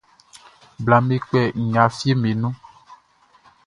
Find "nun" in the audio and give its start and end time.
2.41-2.55